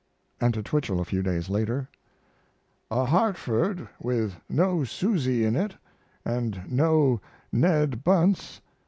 [0.39, 1.87] And to Twichell a few days later:
[2.89, 5.75] A Hartford with no Susy in it
[6.25, 6.25] &
[6.71, 8.61] no Ned Bunce!